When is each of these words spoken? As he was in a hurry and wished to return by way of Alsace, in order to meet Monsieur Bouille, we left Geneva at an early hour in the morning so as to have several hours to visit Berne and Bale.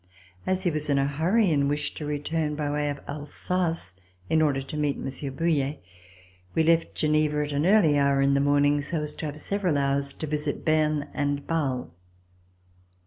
As 0.47 0.63
he 0.63 0.71
was 0.71 0.89
in 0.89 0.97
a 0.97 1.05
hurry 1.05 1.51
and 1.51 1.69
wished 1.69 1.95
to 1.97 2.07
return 2.07 2.55
by 2.55 2.71
way 2.71 2.89
of 2.89 3.01
Alsace, 3.07 3.99
in 4.31 4.41
order 4.41 4.59
to 4.63 4.75
meet 4.75 4.97
Monsieur 4.97 5.29
Bouille, 5.29 5.75
we 6.55 6.63
left 6.63 6.95
Geneva 6.95 7.43
at 7.43 7.51
an 7.51 7.67
early 7.67 7.99
hour 7.99 8.19
in 8.19 8.33
the 8.33 8.41
morning 8.41 8.81
so 8.81 9.03
as 9.03 9.13
to 9.13 9.27
have 9.27 9.39
several 9.39 9.77
hours 9.77 10.11
to 10.13 10.25
visit 10.25 10.65
Berne 10.65 11.07
and 11.13 11.45
Bale. 11.45 11.93